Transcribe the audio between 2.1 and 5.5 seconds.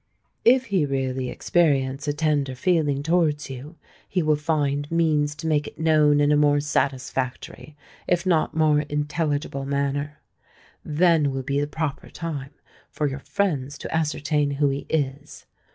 tender feeling towards you, he will find means to